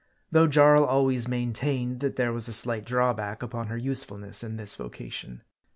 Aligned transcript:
Though 0.31 0.47
Jarl 0.47 0.83
always 0.83 1.27
maintained 1.27 1.99
that 1.99 2.15
there 2.15 2.33
was 2.33 2.47
a 2.47 2.53
slight 2.53 2.87
drawback 2.87 3.43
upon 3.43 3.67
her 3.67 3.77
use 3.77 4.03
fulness 4.03 4.43
in 4.43 4.57
this 4.57 4.73
vocation. 4.73 5.43